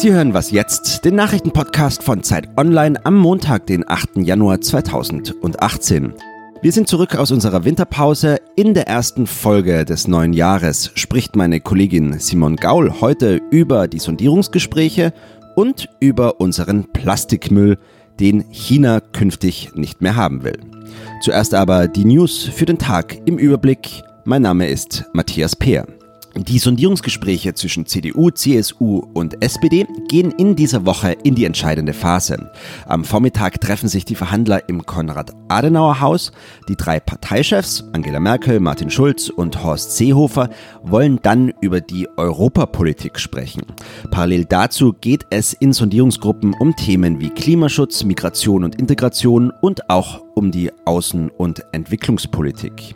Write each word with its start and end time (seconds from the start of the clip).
Sie 0.00 0.14
hören 0.14 0.32
was 0.32 0.50
jetzt, 0.50 1.04
den 1.04 1.14
Nachrichtenpodcast 1.14 2.02
von 2.02 2.22
Zeit 2.22 2.48
Online 2.56 3.04
am 3.04 3.18
Montag, 3.18 3.66
den 3.66 3.86
8. 3.86 4.16
Januar 4.16 4.58
2018. 4.58 6.14
Wir 6.62 6.72
sind 6.72 6.88
zurück 6.88 7.16
aus 7.16 7.30
unserer 7.30 7.66
Winterpause. 7.66 8.38
In 8.56 8.72
der 8.72 8.88
ersten 8.88 9.26
Folge 9.26 9.84
des 9.84 10.08
neuen 10.08 10.32
Jahres 10.32 10.90
spricht 10.94 11.36
meine 11.36 11.60
Kollegin 11.60 12.18
Simon 12.18 12.56
Gaul 12.56 13.02
heute 13.02 13.42
über 13.50 13.88
die 13.88 13.98
Sondierungsgespräche 13.98 15.12
und 15.54 15.90
über 16.00 16.40
unseren 16.40 16.90
Plastikmüll, 16.94 17.76
den 18.20 18.50
China 18.50 19.00
künftig 19.00 19.72
nicht 19.74 20.00
mehr 20.00 20.16
haben 20.16 20.44
will. 20.44 20.60
Zuerst 21.20 21.52
aber 21.52 21.88
die 21.88 22.06
News 22.06 22.44
für 22.44 22.64
den 22.64 22.78
Tag 22.78 23.18
im 23.26 23.36
Überblick. 23.36 24.02
Mein 24.24 24.40
Name 24.40 24.66
ist 24.70 25.04
Matthias 25.12 25.54
Peer. 25.54 25.86
Die 26.36 26.58
Sondierungsgespräche 26.60 27.54
zwischen 27.54 27.86
CDU, 27.86 28.30
CSU 28.30 29.02
und 29.14 29.42
SPD 29.42 29.86
gehen 30.08 30.30
in 30.30 30.54
dieser 30.54 30.86
Woche 30.86 31.12
in 31.24 31.34
die 31.34 31.44
entscheidende 31.44 31.92
Phase. 31.92 32.50
Am 32.86 33.04
Vormittag 33.04 33.60
treffen 33.60 33.88
sich 33.88 34.04
die 34.04 34.14
Verhandler 34.14 34.68
im 34.68 34.86
Konrad-Adenauer-Haus. 34.86 36.30
Die 36.68 36.76
drei 36.76 37.00
Parteichefs, 37.00 37.84
Angela 37.92 38.20
Merkel, 38.20 38.60
Martin 38.60 38.90
Schulz 38.90 39.28
und 39.28 39.62
Horst 39.64 39.96
Seehofer, 39.96 40.50
wollen 40.82 41.18
dann 41.22 41.52
über 41.60 41.80
die 41.80 42.08
Europapolitik 42.16 43.18
sprechen. 43.18 43.62
Parallel 44.12 44.44
dazu 44.44 44.92
geht 44.92 45.26
es 45.30 45.52
in 45.52 45.72
Sondierungsgruppen 45.72 46.54
um 46.54 46.76
Themen 46.76 47.20
wie 47.20 47.30
Klimaschutz, 47.30 48.04
Migration 48.04 48.62
und 48.62 48.76
Integration 48.76 49.50
und 49.60 49.90
auch 49.90 50.22
um 50.36 50.52
die 50.52 50.70
Außen- 50.86 51.30
und 51.30 51.64
Entwicklungspolitik. 51.72 52.94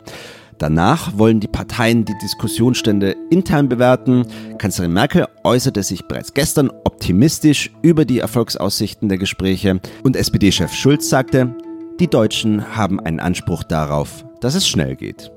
Danach 0.57 1.17
wollen 1.17 1.39
die 1.39 1.47
Parteien 1.47 2.05
die 2.05 2.17
Diskussionsstände 2.21 3.15
intern 3.29 3.67
bewerten. 3.67 4.25
Kanzlerin 4.57 4.93
Merkel 4.93 5.27
äußerte 5.43 5.83
sich 5.83 6.07
bereits 6.07 6.33
gestern 6.33 6.69
optimistisch 6.85 7.71
über 7.81 8.05
die 8.05 8.19
Erfolgsaussichten 8.19 9.09
der 9.09 9.17
Gespräche 9.17 9.81
und 10.03 10.15
SPD-Chef 10.15 10.73
Schulz 10.73 11.09
sagte, 11.09 11.55
die 11.99 12.07
Deutschen 12.07 12.75
haben 12.75 12.99
einen 12.99 13.19
Anspruch 13.19 13.63
darauf, 13.63 14.25
dass 14.41 14.55
es 14.55 14.67
schnell 14.67 14.95
geht. 14.95 15.31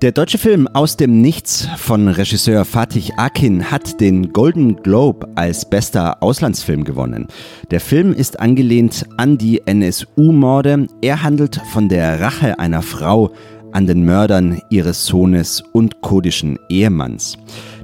Der 0.00 0.12
deutsche 0.12 0.38
Film 0.38 0.68
Aus 0.68 0.96
dem 0.96 1.20
Nichts 1.20 1.66
von 1.76 2.06
Regisseur 2.06 2.64
Fatih 2.64 3.10
Akin 3.16 3.68
hat 3.68 4.00
den 4.00 4.32
Golden 4.32 4.76
Globe 4.76 5.26
als 5.34 5.68
bester 5.68 6.22
Auslandsfilm 6.22 6.84
gewonnen. 6.84 7.26
Der 7.72 7.80
Film 7.80 8.12
ist 8.12 8.38
angelehnt 8.38 9.04
an 9.16 9.38
die 9.38 9.60
NSU-Morde. 9.66 10.86
Er 11.02 11.24
handelt 11.24 11.60
von 11.72 11.88
der 11.88 12.20
Rache 12.20 12.60
einer 12.60 12.82
Frau 12.82 13.32
an 13.72 13.86
den 13.86 14.04
Mördern 14.04 14.60
ihres 14.70 15.06
Sohnes 15.06 15.62
und 15.72 16.00
kurdischen 16.00 16.58
Ehemanns. 16.68 17.36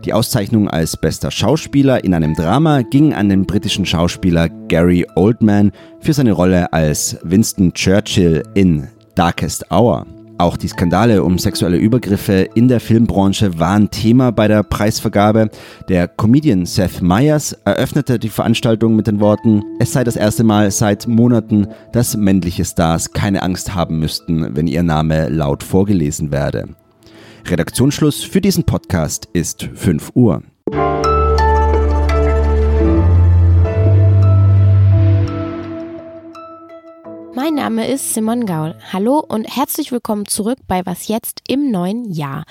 Die 0.04 0.12
Auszeichnung 0.12 0.68
als 0.68 0.96
bester 0.96 1.30
Schauspieler 1.30 2.04
in 2.04 2.14
einem 2.14 2.34
Drama 2.34 2.82
ging 2.82 3.14
an 3.14 3.28
den 3.28 3.46
britischen 3.46 3.86
Schauspieler 3.86 4.48
Gary 4.68 5.06
Oldman 5.14 5.72
für 6.00 6.12
seine 6.12 6.32
Rolle 6.32 6.72
als 6.72 7.16
Winston 7.22 7.72
Churchill 7.72 8.42
in 8.54 8.88
Darkest 9.14 9.70
Hour. 9.70 10.06
Auch 10.36 10.56
die 10.56 10.66
Skandale 10.66 11.22
um 11.22 11.38
sexuelle 11.38 11.76
Übergriffe 11.76 12.48
in 12.54 12.66
der 12.66 12.80
Filmbranche 12.80 13.58
waren 13.60 13.90
Thema 13.90 14.32
bei 14.32 14.48
der 14.48 14.64
Preisvergabe. 14.64 15.48
Der 15.88 16.08
Comedian 16.08 16.66
Seth 16.66 17.00
Meyers 17.00 17.52
eröffnete 17.64 18.18
die 18.18 18.28
Veranstaltung 18.28 18.96
mit 18.96 19.06
den 19.06 19.20
Worten, 19.20 19.62
es 19.78 19.92
sei 19.92 20.02
das 20.02 20.16
erste 20.16 20.42
Mal 20.42 20.72
seit 20.72 21.06
Monaten, 21.06 21.68
dass 21.92 22.16
männliche 22.16 22.64
Stars 22.64 23.12
keine 23.12 23.42
Angst 23.42 23.76
haben 23.76 24.00
müssten, 24.00 24.56
wenn 24.56 24.66
ihr 24.66 24.82
Name 24.82 25.28
laut 25.28 25.62
vorgelesen 25.62 26.32
werde. 26.32 26.68
Redaktionsschluss 27.46 28.24
für 28.24 28.40
diesen 28.40 28.64
Podcast 28.64 29.28
ist 29.32 29.68
5 29.74 30.12
Uhr. 30.14 30.42
Mein 37.44 37.56
Name 37.56 37.86
ist 37.86 38.14
Simon 38.14 38.46
Gaul. 38.46 38.74
Hallo 38.90 39.18
und 39.18 39.44
herzlich 39.44 39.92
willkommen 39.92 40.24
zurück 40.24 40.56
bei 40.66 40.80
Was 40.86 41.08
jetzt 41.08 41.42
im 41.46 41.70
neuen 41.70 42.10
Jahr. 42.10 42.44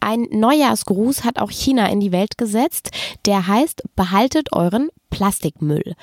Ein 0.00 0.26
Neujahrsgruß 0.32 1.22
hat 1.22 1.38
auch 1.38 1.52
China 1.52 1.88
in 1.88 2.00
die 2.00 2.10
Welt 2.10 2.36
gesetzt, 2.38 2.90
der 3.24 3.46
heißt 3.46 3.84
behaltet 3.94 4.52
euren 4.52 4.88
Plastikmüll. 5.10 5.94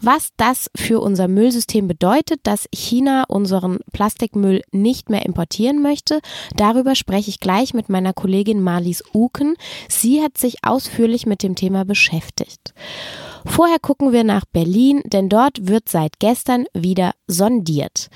Was 0.00 0.28
das 0.36 0.70
für 0.76 1.00
unser 1.00 1.26
Müllsystem 1.26 1.88
bedeutet, 1.88 2.38
dass 2.44 2.68
China 2.72 3.24
unseren 3.26 3.80
Plastikmüll 3.92 4.62
nicht 4.70 5.10
mehr 5.10 5.26
importieren 5.26 5.82
möchte, 5.82 6.20
darüber 6.54 6.94
spreche 6.94 7.30
ich 7.30 7.40
gleich 7.40 7.74
mit 7.74 7.88
meiner 7.88 8.12
Kollegin 8.12 8.62
Marlies 8.62 9.02
Uken. 9.12 9.56
Sie 9.88 10.22
hat 10.22 10.38
sich 10.38 10.58
ausführlich 10.62 11.26
mit 11.26 11.42
dem 11.42 11.56
Thema 11.56 11.84
beschäftigt. 11.84 12.72
Vorher 13.46 13.78
gucken 13.78 14.12
wir 14.12 14.24
nach 14.24 14.44
Berlin, 14.44 15.02
denn 15.04 15.28
dort 15.28 15.66
wird 15.66 15.88
seit 15.88 16.18
gestern 16.18 16.66
wieder 16.74 17.12
sondiert. 17.26 18.08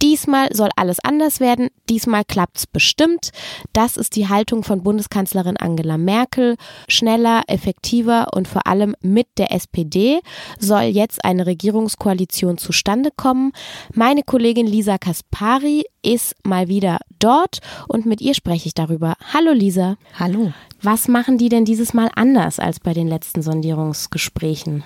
Diesmal 0.00 0.54
soll 0.54 0.70
alles 0.76 0.98
anders 1.00 1.40
werden, 1.40 1.68
diesmal 1.88 2.24
klappt's 2.24 2.66
bestimmt. 2.66 3.30
Das 3.72 3.96
ist 3.96 4.16
die 4.16 4.28
Haltung 4.28 4.64
von 4.64 4.82
Bundeskanzlerin 4.82 5.56
Angela 5.56 5.98
Merkel. 5.98 6.56
Schneller, 6.88 7.42
effektiver 7.46 8.28
und 8.34 8.48
vor 8.48 8.66
allem 8.66 8.94
mit 9.00 9.26
der 9.38 9.52
SPD 9.52 10.20
soll 10.58 10.82
jetzt 10.82 11.24
eine 11.24 11.46
Regierungskoalition 11.46 12.58
zustande 12.58 13.10
kommen. 13.16 13.52
Meine 13.94 14.22
Kollegin 14.22 14.66
Lisa 14.66 14.98
Kaspari 14.98 15.84
ist 16.02 16.34
mal 16.44 16.68
wieder 16.68 16.98
dort 17.18 17.60
und 17.88 18.06
mit 18.06 18.20
ihr 18.20 18.34
spreche 18.34 18.66
ich 18.66 18.74
darüber. 18.74 19.14
Hallo 19.32 19.52
Lisa. 19.52 19.96
Hallo. 20.18 20.52
Was 20.84 21.06
machen 21.06 21.38
die 21.38 21.48
denn 21.48 21.64
dieses 21.64 21.94
Mal 21.94 22.10
anders 22.16 22.58
als 22.58 22.80
bei 22.80 22.92
den 22.92 23.06
letzten 23.06 23.40
Sondierungsgesprächen? 23.40 24.82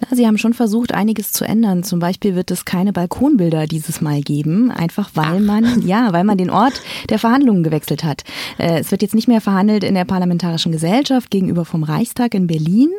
Na, 0.00 0.16
sie 0.16 0.26
haben 0.26 0.38
schon 0.38 0.54
versucht, 0.54 0.92
einiges 0.92 1.32
zu 1.32 1.44
ändern. 1.44 1.82
Zum 1.84 1.98
Beispiel 1.98 2.34
wird 2.34 2.50
es 2.50 2.64
keine 2.64 2.92
Balkonbilder 2.92 3.66
dieses 3.66 4.00
Mal 4.00 4.22
geben, 4.22 4.70
einfach 4.70 5.10
weil 5.14 5.36
Ach. 5.36 5.40
man, 5.40 5.86
ja, 5.86 6.12
weil 6.12 6.24
man 6.24 6.38
den 6.38 6.50
Ort 6.50 6.80
der 7.10 7.18
Verhandlungen 7.18 7.62
gewechselt 7.62 8.02
hat. 8.04 8.24
Äh, 8.58 8.80
es 8.80 8.90
wird 8.90 9.02
jetzt 9.02 9.14
nicht 9.14 9.28
mehr 9.28 9.40
verhandelt 9.40 9.84
in 9.84 9.94
der 9.94 10.04
Parlamentarischen 10.04 10.72
Gesellschaft 10.72 11.30
gegenüber 11.30 11.64
vom 11.64 11.84
Reichstag 11.84 12.34
in 12.34 12.46
Berlin, 12.46 12.90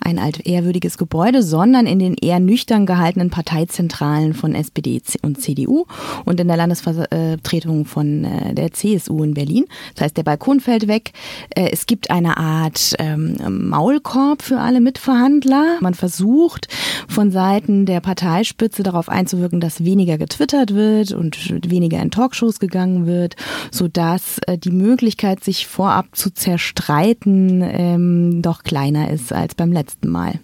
ein 0.00 0.18
altehrwürdiges 0.18 0.98
Gebäude, 0.98 1.42
sondern 1.42 1.86
in 1.86 1.98
den 1.98 2.14
eher 2.14 2.40
nüchtern 2.40 2.86
gehaltenen 2.86 3.30
Parteizentralen 3.30 4.34
von 4.34 4.54
SPD 4.54 5.00
und 5.22 5.40
CDU 5.40 5.84
und 6.24 6.40
in 6.40 6.48
der 6.48 6.56
Landesvertretung 6.56 7.84
von 7.84 8.24
äh, 8.24 8.54
der 8.54 8.72
CSU 8.72 9.22
in 9.22 9.34
Berlin. 9.34 9.66
Das 9.94 10.06
heißt, 10.06 10.16
der 10.16 10.24
Balkon 10.24 10.60
fällt 10.60 10.88
weg. 10.88 11.12
Äh, 11.50 11.70
es 11.70 11.86
gibt 11.86 12.10
eine 12.10 12.36
Art 12.38 12.94
ähm, 12.98 13.36
Maulkorb 13.68 14.42
für 14.42 14.58
alle 14.58 14.80
Mitverhandler. 14.80 15.78
Man 15.80 15.94
versucht, 15.94 16.39
versucht, 16.40 16.68
von 17.08 17.30
Seiten 17.30 17.86
der 17.86 18.00
Parteispitze 18.00 18.82
darauf 18.82 19.08
einzuwirken, 19.08 19.60
dass 19.60 19.84
weniger 19.84 20.18
getwittert 20.18 20.74
wird 20.74 21.12
und 21.12 21.70
weniger 21.70 22.00
in 22.00 22.10
Talkshows 22.10 22.60
gegangen 22.60 23.06
wird, 23.06 23.36
sodass 23.70 24.38
äh, 24.46 24.56
die 24.56 24.70
Möglichkeit, 24.70 25.44
sich 25.44 25.66
vorab 25.66 26.06
zu 26.12 26.30
zerstreiten, 26.32 27.62
ähm, 27.62 28.42
doch 28.42 28.62
kleiner 28.62 29.10
ist 29.10 29.32
als 29.32 29.54
beim 29.54 29.72
letzten 29.72 30.08
Mal. 30.08 30.40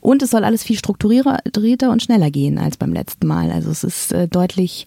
Und 0.00 0.22
es 0.22 0.30
soll 0.30 0.44
alles 0.44 0.62
viel 0.62 0.76
strukturierter 0.76 1.90
und 1.90 2.02
schneller 2.02 2.30
gehen 2.30 2.58
als 2.58 2.76
beim 2.76 2.92
letzten 2.92 3.26
Mal. 3.26 3.50
Also 3.50 3.70
es 3.70 3.84
ist 3.84 4.12
äh, 4.12 4.28
deutlich 4.28 4.86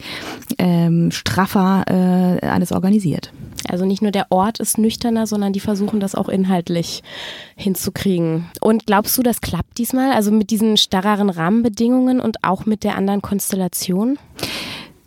ähm, 0.58 1.12
straffer 1.12 2.40
äh, 2.42 2.46
alles 2.46 2.72
organisiert. 2.72 3.32
Also 3.70 3.86
nicht 3.86 4.02
nur 4.02 4.12
der 4.12 4.28
Ort 4.32 4.60
ist 4.60 4.78
nüchterner, 4.78 5.28
sondern 5.28 5.54
die 5.54 5.60
versuchen 5.60 6.00
das 6.00 6.16
auch 6.16 6.30
inhaltlich 6.30 7.04
hinzukriegen. 7.56 8.46
Und 8.62 8.86
glaubst 8.86 9.18
du, 9.18 9.24
das 9.24 9.42
klappt 9.42 9.78
diesmal? 9.78 10.12
Also 10.12 10.32
mit 10.32 10.50
diesen 10.50 10.78
starreren 10.78 11.30
Rahmenbedingungen 11.30 12.20
und 12.20 12.44
auch 12.44 12.66
mit 12.66 12.84
der 12.84 12.96
anderen 12.96 13.22
Konstellation? 13.22 14.18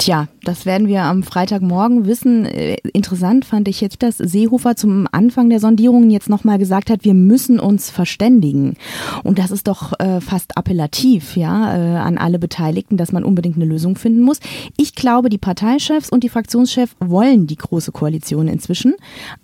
Tja, 0.07 0.29
das 0.45 0.67
werden 0.67 0.87
wir 0.87 1.03
am 1.03 1.25
Freitagmorgen 1.25 2.07
wissen. 2.07 2.47
Äh, 2.47 2.77
interessant 2.93 3.45
fand 3.45 3.67
ich 3.67 3.81
jetzt, 3.81 4.05
dass 4.05 4.17
Seehofer 4.17 4.77
zum 4.77 5.09
Anfang 5.11 5.51
der 5.51 5.59
Sondierungen 5.59 6.13
jetzt 6.13 6.29
nochmal 6.29 6.59
gesagt 6.59 6.91
hat, 6.91 7.03
wir 7.03 7.15
müssen 7.15 7.59
uns 7.59 7.91
verständigen. 7.91 8.77
Und 9.25 9.41
das 9.41 9.51
ist 9.51 9.67
doch 9.67 9.99
äh, 9.99 10.21
fast 10.21 10.57
appellativ, 10.57 11.37
ja, 11.37 11.75
äh, 11.75 11.97
an 11.97 12.19
alle 12.19 12.39
Beteiligten, 12.39 12.97
dass 12.97 13.11
man 13.11 13.25
unbedingt 13.25 13.57
eine 13.57 13.65
Lösung 13.65 13.97
finden 13.97 14.21
muss. 14.21 14.39
Ich 14.77 14.95
glaube, 14.95 15.29
die 15.29 15.39
Parteichefs 15.39 16.09
und 16.09 16.23
die 16.23 16.29
Fraktionschefs 16.29 16.95
wollen 17.01 17.49
die 17.49 17.57
große 17.57 17.91
Koalition 17.91 18.47
inzwischen. 18.47 18.95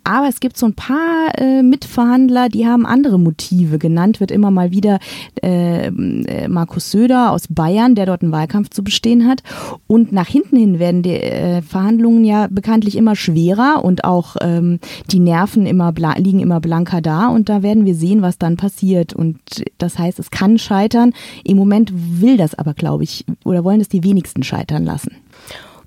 Aber 0.04 0.28
es 0.28 0.38
gibt 0.38 0.56
so 0.56 0.66
ein 0.66 0.74
paar 0.74 1.36
äh, 1.38 1.64
Mitverhandler, 1.64 2.48
die 2.48 2.68
haben 2.68 2.86
andere 2.86 3.18
Motive. 3.18 3.80
Genannt 3.80 4.20
wird 4.20 4.30
immer 4.30 4.52
mal 4.52 4.70
wieder 4.70 5.00
äh, 5.42 5.88
äh 5.88 6.46
Markus 6.46 6.92
Söder 6.92 7.32
aus 7.32 7.48
Bayern, 7.48 7.96
der 7.96 8.06
dort 8.06 8.22
einen 8.22 8.30
Wahlkampf 8.30 8.70
zu 8.70 8.84
bestehen 8.84 9.26
hat. 9.26 9.42
Und 9.88 10.12
nach 10.12 10.28
hinten 10.28 10.51
hinten 10.52 10.72
hin 10.72 10.78
werden 10.78 11.02
die 11.02 11.14
äh, 11.14 11.62
Verhandlungen 11.62 12.24
ja 12.24 12.46
bekanntlich 12.50 12.96
immer 12.96 13.16
schwerer 13.16 13.84
und 13.84 14.04
auch 14.04 14.36
ähm, 14.40 14.78
die 15.10 15.18
Nerven 15.18 15.66
immer 15.66 15.92
liegen 16.18 16.40
immer 16.40 16.60
blanker 16.60 17.00
da 17.00 17.28
und 17.28 17.48
da 17.48 17.62
werden 17.62 17.86
wir 17.86 17.94
sehen, 17.94 18.22
was 18.22 18.38
dann 18.38 18.56
passiert. 18.56 19.12
Und 19.14 19.38
das 19.78 19.98
heißt, 19.98 20.18
es 20.18 20.30
kann 20.30 20.58
scheitern. 20.58 21.12
Im 21.44 21.56
Moment 21.56 21.92
will 21.94 22.36
das 22.36 22.54
aber, 22.54 22.74
glaube 22.74 23.04
ich, 23.04 23.24
oder 23.44 23.64
wollen 23.64 23.78
das 23.78 23.88
die 23.88 24.04
wenigsten 24.04 24.42
scheitern 24.42 24.84
lassen. 24.84 25.16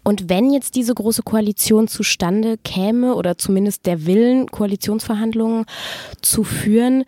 Und 0.08 0.30
wenn 0.30 0.54
jetzt 0.54 0.76
diese 0.76 0.94
große 0.94 1.24
Koalition 1.24 1.88
zustande 1.88 2.60
käme 2.64 3.16
oder 3.16 3.40
zumindest 3.40 3.88
der 3.88 4.06
Willen, 4.06 4.46
Koalitionsverhandlungen 4.52 5.66
zu 6.22 6.44
führen, 6.44 7.06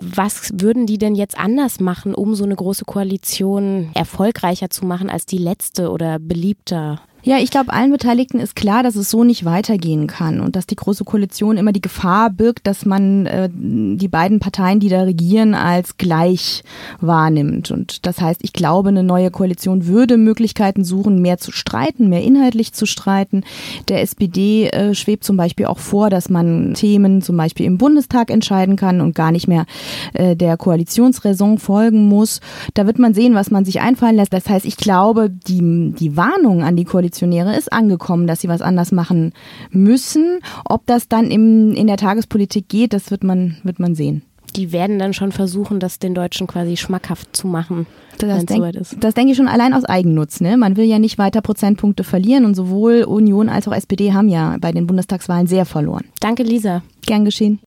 was 0.00 0.50
würden 0.54 0.86
die 0.86 0.96
denn 0.96 1.14
jetzt 1.14 1.38
anders 1.38 1.80
machen, 1.80 2.14
um 2.14 2.34
so 2.34 2.44
eine 2.44 2.56
große 2.56 2.86
Koalition 2.86 3.90
erfolgreicher 3.92 4.70
zu 4.70 4.86
machen 4.86 5.10
als 5.10 5.26
die 5.26 5.36
letzte 5.36 5.90
oder 5.90 6.18
beliebter? 6.18 7.02
Ja, 7.22 7.36
ich 7.38 7.50
glaube, 7.50 7.72
allen 7.72 7.90
Beteiligten 7.92 8.40
ist 8.40 8.56
klar, 8.56 8.82
dass 8.82 8.96
es 8.96 9.10
so 9.10 9.24
nicht 9.24 9.44
weitergehen 9.44 10.06
kann 10.06 10.40
und 10.40 10.56
dass 10.56 10.66
die 10.66 10.76
Große 10.76 11.04
Koalition 11.04 11.58
immer 11.58 11.72
die 11.72 11.82
Gefahr 11.82 12.30
birgt, 12.30 12.66
dass 12.66 12.86
man 12.86 13.26
äh, 13.26 13.50
die 13.52 14.08
beiden 14.08 14.40
Parteien, 14.40 14.80
die 14.80 14.88
da 14.88 15.02
regieren, 15.02 15.54
als 15.54 15.98
gleich 15.98 16.64
wahrnimmt. 17.00 17.70
Und 17.70 18.06
das 18.06 18.22
heißt, 18.22 18.40
ich 18.42 18.54
glaube, 18.54 18.88
eine 18.88 19.02
neue 19.02 19.30
Koalition 19.30 19.86
würde 19.86 20.16
Möglichkeiten 20.16 20.82
suchen, 20.82 21.20
mehr 21.20 21.36
zu 21.36 21.52
streiten, 21.52 22.08
mehr 22.08 22.22
inhaltlich 22.22 22.72
zu 22.72 22.86
streiten. 22.86 23.44
Der 23.88 24.00
SPD 24.00 24.68
äh, 24.68 24.94
schwebt 24.94 25.24
zum 25.24 25.36
Beispiel 25.36 25.66
auch 25.66 25.78
vor, 25.78 26.08
dass 26.08 26.30
man 26.30 26.72
Themen 26.72 27.20
zum 27.20 27.36
Beispiel 27.36 27.66
im 27.66 27.76
Bundestag 27.76 28.30
entscheiden 28.30 28.76
kann 28.76 29.02
und 29.02 29.14
gar 29.14 29.30
nicht 29.30 29.46
mehr 29.46 29.66
äh, 30.14 30.36
der 30.36 30.56
Koalitionsräson 30.56 31.58
folgen 31.58 32.08
muss. 32.08 32.40
Da 32.72 32.86
wird 32.86 32.98
man 32.98 33.12
sehen, 33.12 33.34
was 33.34 33.50
man 33.50 33.66
sich 33.66 33.80
einfallen 33.80 34.16
lässt. 34.16 34.32
Das 34.32 34.48
heißt, 34.48 34.64
ich 34.64 34.78
glaube, 34.78 35.28
die, 35.28 35.92
die 35.92 36.16
Warnung 36.16 36.62
an 36.62 36.76
die 36.76 36.84
Koalition 36.84 37.09
Koalitionäre 37.10 37.56
ist 37.56 37.72
angekommen, 37.72 38.26
dass 38.28 38.40
sie 38.40 38.48
was 38.48 38.62
anders 38.62 38.92
machen 38.92 39.32
müssen. 39.70 40.38
Ob 40.64 40.86
das 40.86 41.08
dann 41.08 41.30
im, 41.30 41.74
in 41.74 41.88
der 41.88 41.96
Tagespolitik 41.96 42.68
geht, 42.68 42.92
das 42.92 43.10
wird 43.10 43.24
man, 43.24 43.56
wird 43.64 43.80
man 43.80 43.96
sehen. 43.96 44.22
Die 44.54 44.72
werden 44.72 44.98
dann 44.98 45.12
schon 45.12 45.32
versuchen, 45.32 45.80
das 45.80 45.98
den 45.98 46.14
Deutschen 46.14 46.46
quasi 46.46 46.76
schmackhaft 46.76 47.36
zu 47.36 47.46
machen. 47.46 47.86
Das, 48.18 48.44
denk, 48.46 48.64
das 49.00 49.14
denke 49.14 49.32
ich 49.32 49.36
schon 49.36 49.48
allein 49.48 49.74
aus 49.74 49.84
Eigennutz. 49.84 50.40
Ne? 50.40 50.56
Man 50.56 50.76
will 50.76 50.84
ja 50.84 50.98
nicht 50.98 51.18
weiter 51.18 51.40
Prozentpunkte 51.40 52.04
verlieren 52.04 52.44
und 52.44 52.54
sowohl 52.54 53.04
Union 53.04 53.48
als 53.48 53.66
auch 53.66 53.72
SPD 53.72 54.12
haben 54.12 54.28
ja 54.28 54.56
bei 54.60 54.72
den 54.72 54.86
Bundestagswahlen 54.86 55.46
sehr 55.46 55.66
verloren. 55.66 56.04
Danke, 56.20 56.42
Lisa. 56.42 56.82
Gern 57.06 57.24
geschehen. 57.24 57.60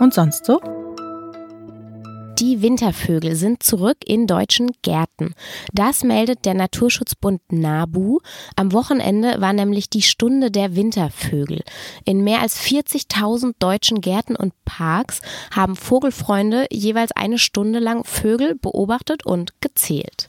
Und 0.00 0.14
sonst 0.14 0.46
so? 0.46 0.60
Die 2.42 2.60
Wintervögel 2.60 3.36
sind 3.36 3.62
zurück 3.62 3.98
in 4.04 4.26
deutschen 4.26 4.72
Gärten. 4.82 5.36
Das 5.72 6.02
meldet 6.02 6.44
der 6.44 6.54
Naturschutzbund 6.54 7.40
NABU. 7.52 8.18
Am 8.56 8.72
Wochenende 8.72 9.40
war 9.40 9.52
nämlich 9.52 9.88
die 9.88 10.02
Stunde 10.02 10.50
der 10.50 10.74
Wintervögel. 10.74 11.62
In 12.04 12.24
mehr 12.24 12.40
als 12.40 12.60
40.000 12.60 13.54
deutschen 13.60 14.00
Gärten 14.00 14.34
und 14.34 14.54
Parks 14.64 15.20
haben 15.52 15.76
Vogelfreunde 15.76 16.66
jeweils 16.72 17.12
eine 17.12 17.38
Stunde 17.38 17.78
lang 17.78 18.02
Vögel 18.02 18.56
beobachtet 18.56 19.24
und 19.24 19.60
gezählt. 19.60 20.26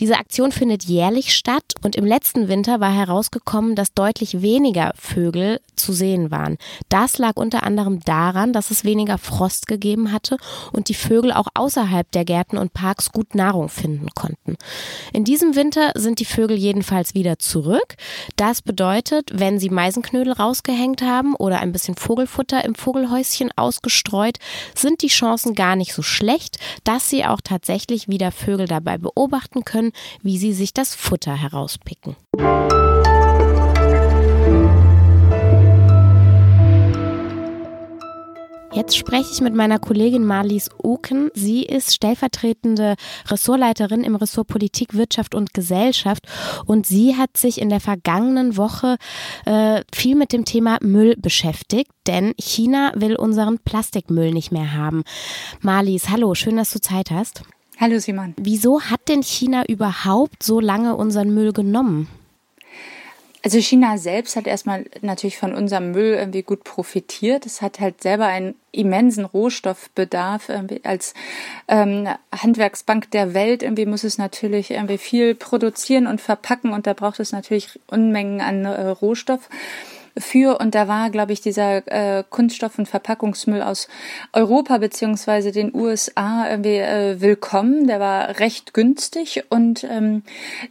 Diese 0.00 0.18
Aktion 0.18 0.52
findet 0.52 0.84
jährlich 0.84 1.34
statt 1.34 1.72
und 1.82 1.96
im 1.96 2.04
letzten 2.04 2.48
Winter 2.48 2.80
war 2.80 2.92
herausgekommen, 2.92 3.74
dass 3.74 3.94
deutlich 3.94 4.42
weniger 4.42 4.92
Vögel 4.96 5.60
zu 5.76 5.94
sehen 5.94 6.30
waren. 6.30 6.58
Das 6.90 7.16
lag 7.16 7.36
unter 7.36 7.62
anderem 7.62 8.00
daran, 8.00 8.52
dass 8.52 8.70
es 8.70 8.84
weniger 8.84 9.16
Frost 9.16 9.66
gegeben 9.66 10.12
hatte 10.12 10.36
und 10.72 10.90
die 10.90 10.94
Vögel 10.94 11.32
auch 11.38 11.48
außerhalb 11.54 12.10
der 12.12 12.24
Gärten 12.24 12.58
und 12.58 12.72
Parks 12.72 13.12
gut 13.12 13.34
Nahrung 13.34 13.68
finden 13.68 14.08
konnten. 14.14 14.56
In 15.12 15.24
diesem 15.24 15.54
Winter 15.54 15.92
sind 15.94 16.20
die 16.20 16.24
Vögel 16.24 16.56
jedenfalls 16.56 17.14
wieder 17.14 17.38
zurück. 17.38 17.96
Das 18.36 18.60
bedeutet, 18.60 19.30
wenn 19.32 19.58
sie 19.58 19.70
Meisenknödel 19.70 20.32
rausgehängt 20.32 21.02
haben 21.02 21.34
oder 21.34 21.60
ein 21.60 21.72
bisschen 21.72 21.96
Vogelfutter 21.96 22.64
im 22.64 22.74
Vogelhäuschen 22.74 23.50
ausgestreut, 23.56 24.38
sind 24.74 25.02
die 25.02 25.08
Chancen 25.08 25.54
gar 25.54 25.76
nicht 25.76 25.94
so 25.94 26.02
schlecht, 26.02 26.58
dass 26.84 27.08
sie 27.08 27.24
auch 27.24 27.40
tatsächlich 27.42 28.08
wieder 28.08 28.32
Vögel 28.32 28.66
dabei 28.66 28.98
beobachten 28.98 29.64
können, 29.64 29.92
wie 30.22 30.38
sie 30.38 30.52
sich 30.52 30.74
das 30.74 30.94
Futter 30.94 31.36
herauspicken. 31.36 32.16
Jetzt 38.78 38.96
spreche 38.96 39.32
ich 39.32 39.40
mit 39.40 39.56
meiner 39.56 39.80
Kollegin 39.80 40.24
Marlies 40.24 40.70
Oken. 40.80 41.32
Sie 41.34 41.64
ist 41.64 41.92
stellvertretende 41.92 42.94
Ressortleiterin 43.26 44.04
im 44.04 44.14
Ressort 44.14 44.46
Politik, 44.46 44.94
Wirtschaft 44.94 45.34
und 45.34 45.52
Gesellschaft 45.52 46.28
und 46.64 46.86
sie 46.86 47.16
hat 47.16 47.36
sich 47.36 47.60
in 47.60 47.70
der 47.70 47.80
vergangenen 47.80 48.56
Woche 48.56 48.96
äh, 49.46 49.82
viel 49.92 50.14
mit 50.14 50.32
dem 50.32 50.44
Thema 50.44 50.78
Müll 50.80 51.16
beschäftigt, 51.16 51.90
denn 52.06 52.34
China 52.38 52.92
will 52.94 53.16
unseren 53.16 53.58
Plastikmüll 53.58 54.32
nicht 54.32 54.52
mehr 54.52 54.72
haben. 54.74 55.02
Marlies, 55.60 56.08
hallo, 56.08 56.36
schön, 56.36 56.56
dass 56.56 56.72
du 56.72 56.80
Zeit 56.80 57.10
hast. 57.10 57.42
Hallo 57.80 57.98
Simon. 57.98 58.34
Wieso 58.36 58.80
hat 58.80 59.00
denn 59.08 59.24
China 59.24 59.64
überhaupt 59.66 60.44
so 60.44 60.60
lange 60.60 60.94
unseren 60.94 61.34
Müll 61.34 61.52
genommen? 61.52 62.06
Also 63.48 63.60
China 63.60 63.96
selbst 63.96 64.36
hat 64.36 64.46
erstmal 64.46 64.84
natürlich 65.00 65.38
von 65.38 65.54
unserem 65.54 65.92
Müll 65.92 66.12
irgendwie 66.12 66.42
gut 66.42 66.64
profitiert. 66.64 67.46
Es 67.46 67.62
hat 67.62 67.80
halt 67.80 68.02
selber 68.02 68.26
einen 68.26 68.56
immensen 68.72 69.24
Rohstoffbedarf. 69.24 70.50
Als 70.82 71.14
ähm, 71.66 72.06
Handwerksbank 72.30 73.10
der 73.10 73.32
Welt 73.32 73.62
irgendwie 73.62 73.86
muss 73.86 74.04
es 74.04 74.18
natürlich 74.18 74.70
irgendwie 74.70 74.98
viel 74.98 75.34
produzieren 75.34 76.06
und 76.06 76.20
verpacken 76.20 76.74
und 76.74 76.86
da 76.86 76.92
braucht 76.92 77.20
es 77.20 77.32
natürlich 77.32 77.80
Unmengen 77.86 78.42
an 78.42 78.66
äh, 78.66 78.88
Rohstoff 78.88 79.48
für. 80.18 80.58
Und 80.60 80.74
da 80.74 80.88
war, 80.88 81.10
glaube 81.10 81.32
ich, 81.32 81.40
dieser 81.40 81.86
äh, 81.86 82.24
Kunststoff- 82.28 82.78
und 82.78 82.86
Verpackungsmüll 82.86 83.62
aus 83.62 83.88
Europa 84.32 84.78
beziehungsweise 84.78 85.52
den 85.52 85.74
USA 85.74 86.48
irgendwie 86.48 86.76
äh, 86.76 87.20
willkommen. 87.20 87.86
Der 87.86 88.00
war 88.00 88.38
recht 88.38 88.74
günstig 88.74 89.44
und 89.50 89.84
ähm, 89.84 90.22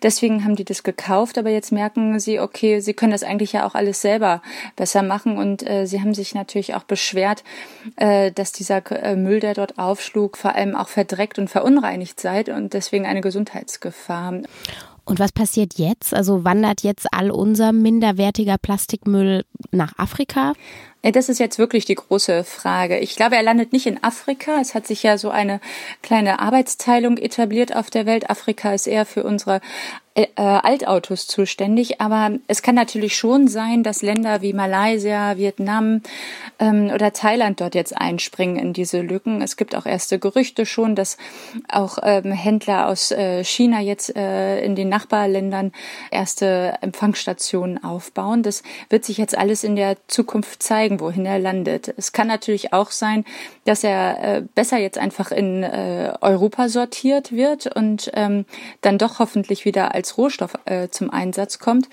deswegen 0.03 0.43
haben 0.43 0.55
die 0.55 0.65
das 0.65 0.83
gekauft. 0.83 1.37
Aber 1.37 1.49
jetzt 1.49 1.71
merken 1.71 2.19
sie, 2.19 2.39
okay, 2.39 2.79
sie 2.79 2.93
können 2.93 3.11
das 3.11 3.23
eigentlich 3.23 3.53
ja 3.53 3.65
auch 3.65 3.75
alles 3.75 4.01
selber 4.01 4.41
besser 4.75 5.03
machen. 5.03 5.37
Und 5.37 5.67
äh, 5.67 5.85
sie 5.85 5.99
haben 5.99 6.13
sich 6.13 6.33
natürlich 6.33 6.75
auch 6.75 6.83
beschwert, 6.83 7.43
äh, 7.97 8.31
dass 8.31 8.51
dieser 8.51 8.81
äh, 8.91 9.15
Müll, 9.15 9.39
der 9.39 9.53
dort 9.53 9.77
aufschlug, 9.77 10.37
vor 10.37 10.55
allem 10.55 10.75
auch 10.75 10.89
verdreckt 10.89 11.39
und 11.39 11.49
verunreinigt 11.49 12.19
sei 12.19 12.37
und 12.53 12.73
deswegen 12.73 13.05
eine 13.05 13.21
Gesundheitsgefahr. 13.21 14.41
Und 15.07 15.19
was 15.19 15.31
passiert 15.31 15.75
jetzt? 15.77 16.13
Also 16.13 16.43
wandert 16.43 16.83
jetzt 16.83 17.07
all 17.13 17.31
unser 17.31 17.71
minderwertiger 17.71 18.57
Plastikmüll 18.57 19.45
nach 19.71 19.97
Afrika? 19.97 20.51
Das 21.01 21.29
ist 21.29 21.39
jetzt 21.39 21.57
wirklich 21.57 21.85
die 21.85 21.95
große 21.95 22.43
Frage. 22.43 22.99
Ich 22.99 23.15
glaube, 23.15 23.37
er 23.37 23.43
landet 23.43 23.71
nicht 23.71 23.85
in 23.85 24.03
Afrika. 24.03 24.59
Es 24.59 24.75
hat 24.75 24.85
sich 24.85 25.03
ja 25.03 25.17
so 25.17 25.29
eine 25.29 25.61
kleine 26.01 26.39
Arbeitsteilung 26.39 27.17
etabliert 27.17 27.73
auf 27.73 27.89
der 27.89 28.05
Welt. 28.05 28.29
Afrika 28.29 28.73
ist 28.73 28.85
eher 28.85 29.05
für 29.05 29.23
unsere 29.23 29.61
äh, 30.17 30.29
Altautos 30.35 31.27
zuständig. 31.27 32.01
Aber 32.01 32.31
es 32.47 32.61
kann 32.63 32.75
natürlich 32.75 33.15
schon 33.15 33.47
sein, 33.47 33.83
dass 33.83 34.01
Länder 34.01 34.41
wie 34.41 34.53
Malaysia, 34.53 35.37
Vietnam 35.37 36.01
ähm, 36.59 36.89
oder 36.93 37.13
Thailand 37.13 37.61
dort 37.61 37.75
jetzt 37.75 37.95
einspringen 37.95 38.57
in 38.57 38.73
diese 38.73 39.01
Lücken. 39.01 39.41
Es 39.43 39.57
gibt 39.57 39.75
auch 39.75 39.85
erste 39.85 40.17
Gerüchte 40.17 40.65
schon, 40.65 40.95
dass 40.95 41.17
auch 41.69 41.99
ähm, 42.01 42.31
Händler 42.31 42.87
aus 42.87 43.11
äh, 43.11 43.43
China 43.43 43.79
jetzt 43.79 44.15
äh, 44.15 44.59
in 44.61 44.75
den 44.75 44.89
Nachbarländern 44.89 45.71
erste 46.09 46.73
Empfangsstationen 46.81 47.83
aufbauen. 47.83 48.41
Das 48.41 48.63
wird 48.89 49.05
sich 49.05 49.17
jetzt 49.17 49.37
alles 49.37 49.63
in 49.63 49.75
der 49.75 49.97
Zukunft 50.07 50.63
zeigen, 50.63 50.99
wohin 50.99 51.27
er 51.27 51.37
landet. 51.37 51.93
Es 51.95 52.11
kann 52.11 52.27
natürlich 52.27 52.73
auch 52.73 52.89
sein, 52.89 53.23
dass 53.65 53.83
er 53.83 54.23
äh, 54.23 54.41
besser 54.55 54.77
jetzt 54.77 54.97
einfach 54.97 55.31
in 55.31 55.61
äh, 55.61 56.13
Europa 56.21 56.69
sortiert 56.69 57.31
wird 57.31 57.67
und 57.75 58.09
ähm, 58.15 58.45
dann 58.81 58.97
doch 58.97 59.19
hoffentlich 59.19 59.65
wieder 59.65 59.93
als 59.93 60.06
als 60.07 60.17
Rohstoff 60.17 60.53
äh, 60.65 60.87
zum 60.89 61.09
Einsatz 61.09 61.59
kommt. 61.59 61.89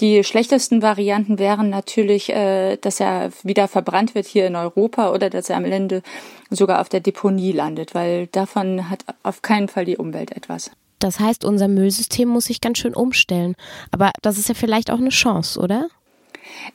Die 0.00 0.24
schlechtesten 0.24 0.80
Varianten 0.80 1.38
wären 1.38 1.68
natürlich, 1.68 2.30
äh, 2.30 2.76
dass 2.78 3.00
er 3.00 3.30
wieder 3.42 3.68
verbrannt 3.68 4.14
wird 4.14 4.26
hier 4.26 4.46
in 4.46 4.56
Europa 4.56 5.12
oder 5.12 5.28
dass 5.28 5.50
er 5.50 5.58
am 5.58 5.66
Ende 5.66 6.02
sogar 6.48 6.80
auf 6.80 6.88
der 6.88 7.00
Deponie 7.00 7.52
landet, 7.52 7.94
weil 7.94 8.26
davon 8.28 8.88
hat 8.88 9.04
auf 9.22 9.42
keinen 9.42 9.68
Fall 9.68 9.84
die 9.84 9.98
Umwelt 9.98 10.32
etwas. 10.32 10.70
Das 11.00 11.20
heißt, 11.20 11.44
unser 11.44 11.68
Müllsystem 11.68 12.28
muss 12.28 12.46
sich 12.46 12.60
ganz 12.60 12.78
schön 12.78 12.94
umstellen. 12.94 13.56
Aber 13.90 14.10
das 14.22 14.38
ist 14.38 14.48
ja 14.48 14.54
vielleicht 14.54 14.90
auch 14.90 14.98
eine 14.98 15.10
Chance, 15.10 15.60
oder? 15.60 15.88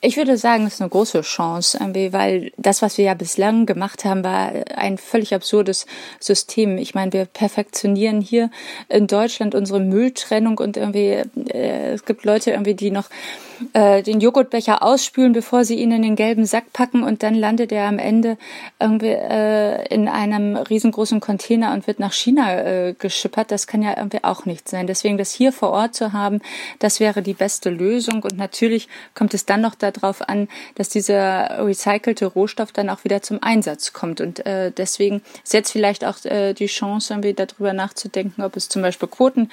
Ich 0.02 0.18
würde 0.18 0.38
sagen, 0.38 0.66
es 0.66 0.76
ist 0.76 0.82
eine 0.82 0.90
große 0.90 1.22
Chance, 1.22 1.80
weil 2.12 2.52
das, 2.58 2.82
was 2.82 2.98
wir 2.98 3.06
ja 3.06 3.14
bislang 3.14 3.66
gemacht 3.66 4.06
haben, 4.06 4.24
war 4.24 4.52
ein 4.76 4.98
völlig 4.98 5.34
absurdes 5.34 5.86
System. 6.20 6.78
Ich 6.78 6.96
meine, 6.96 7.14
wir 7.14 7.26
perfektionieren 7.26 8.22
hier 8.22 8.50
in 8.90 9.08
Deutschland 9.08 9.56
unsere 9.56 9.80
Mülltrennung 9.80 10.58
und 10.58 10.78
irgendwie, 10.78 11.24
äh, 11.50 11.94
es 11.94 12.06
gibt 12.06 12.26
Leute 12.26 12.52
irgendwie, 12.52 12.76
die 12.76 12.92
noch 12.92 13.10
äh, 13.74 14.04
den 14.04 14.20
Joghurtbecher 14.20 14.84
ausspülen, 14.84 15.34
bevor 15.34 15.66
sie 15.66 15.76
ihn 15.76 15.92
in 15.92 16.02
den 16.02 16.16
gelben 16.16 16.46
Sack 16.46 16.74
packen 16.74 17.04
und 17.04 17.24
dann 17.24 17.36
landet 17.36 17.72
er 17.72 17.88
am 17.88 18.00
Ende 18.00 18.38
irgendwie 18.80 19.08
äh, 19.08 19.88
in 19.94 20.08
einem 20.08 20.56
riesengroßen 20.56 21.20
Container 21.20 21.74
und 21.74 21.88
wird 21.88 22.00
nach 22.00 22.14
China 22.14 22.62
äh, 22.62 22.94
geschippert. 22.98 23.52
Das 23.52 23.68
kann 23.68 23.82
ja 23.82 23.98
irgendwie 23.98 24.24
auch 24.24 24.46
nicht 24.46 24.68
sein. 24.68 24.88
Deswegen 24.88 25.18
das 25.18 25.32
hier 25.32 25.52
vor 25.52 25.72
Ort 25.72 25.96
zu 25.96 26.14
haben, 26.14 26.42
das 26.80 27.00
wäre 27.00 27.22
die 27.22 27.34
beste 27.34 27.70
Lösung. 27.70 28.24
Und 28.24 28.38
natürlich 28.38 28.88
kommt 29.14 29.34
es 29.34 29.46
dann 29.46 29.62
noch 29.62 29.76
darauf 29.76 30.28
an, 30.28 30.48
dass 30.76 30.90
dieser 30.90 31.66
recycelte 31.66 32.26
Rohstoff 32.26 32.72
dann 32.72 32.90
auch 32.90 33.04
wieder 33.04 33.22
zum 33.22 33.42
Einsatz 33.42 33.94
kommt. 33.94 34.22
Und 34.22 34.46
äh, 34.46 34.72
deswegen 34.72 35.22
ist 35.44 35.54
jetzt 35.54 35.72
vielleicht 35.72 36.06
auch 36.06 36.24
äh, 36.26 36.54
die 36.54 36.68
Chance, 36.68 37.14
irgendwie 37.14 37.34
darüber 37.34 37.74
nachzudenken, 37.74 38.44
ob 38.44 38.56
es 38.56 38.70
zum 38.70 38.82
Beispiel 38.82 39.08
Quoten 39.08 39.50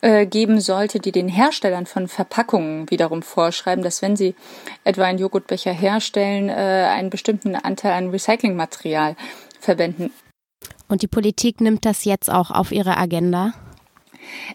äh, 0.00 0.26
geben 0.26 0.60
sollte, 0.60 1.00
die 1.00 1.12
den 1.12 1.28
Herstellern 1.28 1.86
von 1.86 2.08
Verpackungen 2.08 2.90
wiederum 2.90 3.22
vorschreiben, 3.22 3.82
dass 3.82 4.02
wenn 4.02 4.16
sie 4.16 4.34
etwa 4.84 5.04
einen 5.04 5.18
Joghurtbecher 5.18 5.72
herstellen, 5.72 6.48
äh, 6.48 6.52
einen 6.52 7.10
bestimmten 7.10 7.56
Anteil 7.56 7.92
an 7.92 8.10
Recyclingmaterial 8.10 9.16
verwenden. 9.60 10.12
Und 10.88 11.02
die 11.02 11.08
Politik 11.08 11.60
nimmt 11.60 11.84
das 11.84 12.04
jetzt 12.04 12.30
auch 12.30 12.50
auf 12.50 12.72
ihre 12.72 12.96
Agenda? 12.96 13.52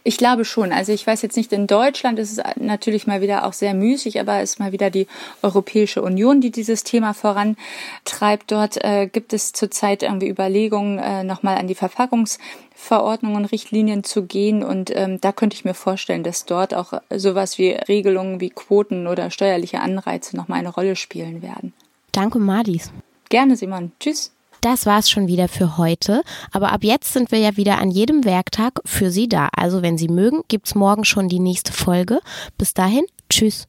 Ich 0.03 0.17
glaube 0.17 0.45
schon. 0.45 0.71
Also 0.71 0.91
ich 0.91 1.05
weiß 1.05 1.21
jetzt 1.21 1.37
nicht, 1.37 1.51
in 1.53 1.67
Deutschland 1.67 2.19
ist 2.19 2.37
es 2.37 2.43
natürlich 2.57 3.07
mal 3.07 3.21
wieder 3.21 3.45
auch 3.45 3.53
sehr 3.53 3.73
müßig, 3.73 4.19
aber 4.19 4.39
es 4.39 4.51
ist 4.51 4.59
mal 4.59 4.71
wieder 4.71 4.89
die 4.89 5.07
Europäische 5.41 6.01
Union, 6.01 6.41
die 6.41 6.51
dieses 6.51 6.83
Thema 6.83 7.13
vorantreibt. 7.13 8.51
Dort 8.51 8.83
äh, 8.83 9.07
gibt 9.07 9.33
es 9.33 9.53
zurzeit 9.53 10.03
irgendwie 10.03 10.29
Überlegungen, 10.29 10.99
äh, 10.99 11.23
nochmal 11.23 11.57
an 11.57 11.67
die 11.67 11.75
Verpackungsverordnungen, 11.75 13.45
Richtlinien 13.45 14.03
zu 14.03 14.23
gehen. 14.23 14.63
Und 14.63 14.91
ähm, 14.95 15.21
da 15.21 15.31
könnte 15.31 15.55
ich 15.55 15.65
mir 15.65 15.73
vorstellen, 15.73 16.23
dass 16.23 16.45
dort 16.45 16.73
auch 16.73 16.93
sowas 17.09 17.57
wie 17.57 17.71
Regelungen 17.71 18.39
wie 18.39 18.49
Quoten 18.49 19.07
oder 19.07 19.31
steuerliche 19.31 19.79
Anreize 19.79 20.35
nochmal 20.35 20.59
eine 20.59 20.69
Rolle 20.69 20.95
spielen 20.95 21.41
werden. 21.41 21.73
Danke, 22.11 22.39
Madis. 22.39 22.91
Gerne, 23.29 23.55
Simon. 23.55 23.91
Tschüss. 23.99 24.31
Das 24.61 24.85
war's 24.85 25.09
schon 25.09 25.27
wieder 25.27 25.47
für 25.47 25.77
heute. 25.79 26.21
Aber 26.51 26.71
ab 26.71 26.83
jetzt 26.83 27.13
sind 27.13 27.31
wir 27.31 27.39
ja 27.39 27.57
wieder 27.57 27.79
an 27.79 27.89
jedem 27.89 28.23
Werktag 28.23 28.79
für 28.85 29.09
Sie 29.09 29.27
da. 29.27 29.49
Also 29.57 29.81
wenn 29.81 29.97
Sie 29.97 30.07
mögen, 30.07 30.43
gibt's 30.49 30.75
morgen 30.75 31.03
schon 31.03 31.27
die 31.29 31.39
nächste 31.39 31.73
Folge. 31.73 32.19
Bis 32.59 32.75
dahin, 32.75 33.05
tschüss. 33.27 33.67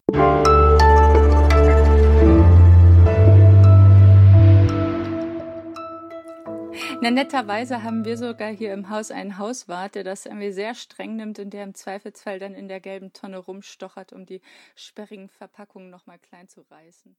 Na, 7.00 7.10
netterweise 7.10 7.82
haben 7.82 8.04
wir 8.04 8.18
sogar 8.18 8.50
hier 8.50 8.74
im 8.74 8.90
Haus 8.90 9.10
einen 9.10 9.38
Hauswart, 9.38 9.94
der 9.94 10.04
das 10.04 10.26
irgendwie 10.26 10.52
sehr 10.52 10.74
streng 10.74 11.16
nimmt 11.16 11.38
und 11.38 11.50
der 11.50 11.64
im 11.64 11.74
Zweifelsfall 11.74 12.38
dann 12.38 12.54
in 12.54 12.68
der 12.68 12.80
gelben 12.80 13.14
Tonne 13.14 13.38
rumstochert, 13.38 14.12
um 14.12 14.26
die 14.26 14.42
sperrigen 14.76 15.30
Verpackungen 15.30 15.88
nochmal 15.90 16.18
klein 16.18 16.48
zu 16.48 16.60
reißen. 16.70 17.16